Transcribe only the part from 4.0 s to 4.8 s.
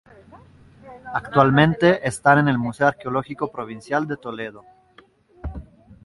de Toledo.